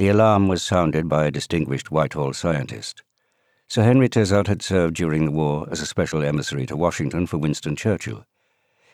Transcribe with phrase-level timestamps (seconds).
[0.00, 3.02] The alarm was sounded by a distinguished Whitehall scientist.
[3.68, 7.36] Sir Henry Tizard had served during the war as a special emissary to Washington for
[7.36, 8.24] Winston Churchill.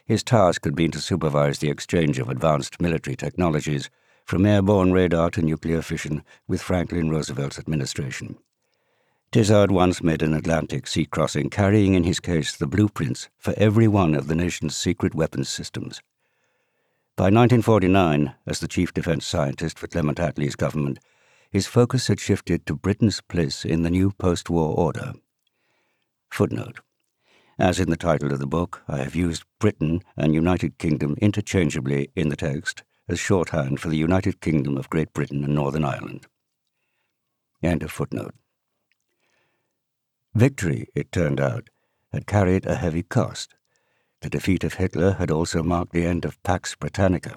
[0.04, 3.88] His task had been to supervise the exchange of advanced military technologies,
[4.24, 8.36] from airborne radar to nuclear fission, with Franklin Roosevelt's administration.
[9.30, 13.86] Tizard once made an Atlantic sea crossing carrying in his case the blueprints for every
[13.86, 16.02] one of the nation's secret weapons systems.
[17.17, 20.98] By 1949, as the chief defense scientist for Clement Attlee's government,
[21.51, 25.15] his focus had shifted to Britain's place in the new post war order.
[26.29, 26.80] Footnote
[27.59, 32.10] As in the title of the book, I have used Britain and United Kingdom interchangeably
[32.15, 36.27] in the text as shorthand for the United Kingdom of Great Britain and Northern Ireland.
[37.62, 38.35] End of footnote.
[40.35, 41.71] Victory, it turned out,
[42.12, 43.55] had carried a heavy cost.
[44.20, 47.37] The defeat of Hitler had also marked the end of Pax Britannica.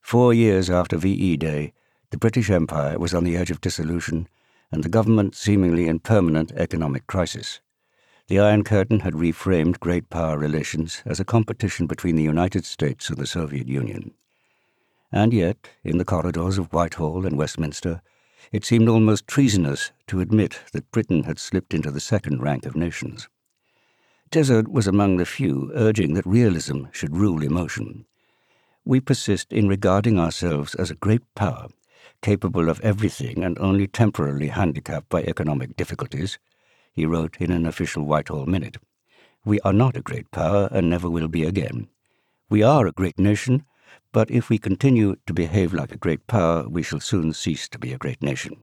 [0.00, 1.72] Four years after VE Day,
[2.10, 4.28] the British Empire was on the edge of dissolution,
[4.72, 7.60] and the government seemingly in permanent economic crisis.
[8.28, 13.08] The Iron Curtain had reframed great power relations as a competition between the United States
[13.08, 14.14] and the Soviet Union.
[15.10, 18.02] And yet, in the corridors of Whitehall and Westminster,
[18.52, 22.76] it seemed almost treasonous to admit that Britain had slipped into the second rank of
[22.76, 23.28] nations.
[24.30, 28.06] Tizard was among the few urging that realism should rule emotion.
[28.84, 31.68] We persist in regarding ourselves as a great power
[32.22, 36.38] capable of everything and only temporarily handicapped by economic difficulties,
[36.92, 38.76] he wrote in an official Whitehall minute.
[39.44, 41.88] We are not a great power and never will be again.
[42.48, 43.64] We are a great nation,
[44.12, 47.78] but if we continue to behave like a great power, we shall soon cease to
[47.78, 48.62] be a great nation.